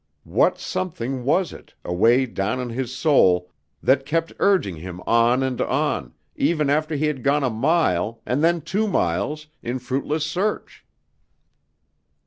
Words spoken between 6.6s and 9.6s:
after he had gone a mile, and then two miles,